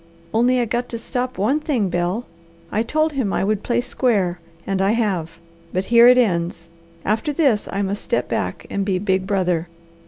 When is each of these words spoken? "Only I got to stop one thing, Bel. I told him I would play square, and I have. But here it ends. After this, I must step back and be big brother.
"Only 0.33 0.59
I 0.59 0.65
got 0.65 0.89
to 0.89 0.97
stop 0.97 1.37
one 1.37 1.59
thing, 1.59 1.87
Bel. 1.89 2.25
I 2.71 2.81
told 2.81 3.13
him 3.13 3.31
I 3.31 3.43
would 3.43 3.61
play 3.61 3.81
square, 3.81 4.39
and 4.65 4.81
I 4.81 4.93
have. 4.93 5.37
But 5.71 5.85
here 5.93 6.07
it 6.07 6.17
ends. 6.17 6.69
After 7.05 7.31
this, 7.31 7.69
I 7.71 7.83
must 7.83 8.03
step 8.03 8.27
back 8.27 8.65
and 8.71 8.83
be 8.83 8.97
big 8.97 9.27
brother. 9.27 9.67